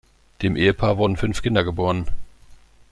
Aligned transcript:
Dem 0.41 0.55
Ehepaar 0.55 0.97
wurden 0.97 1.15
fünf 1.15 1.43
Kinder 1.43 1.63
geboren. 1.63 2.07